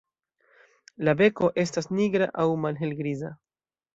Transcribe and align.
La 1.07 1.13
beko 1.19 1.51
estas 1.65 1.89
nigra 1.99 2.31
aŭ 2.45 2.47
malhelgriza. 2.65 3.33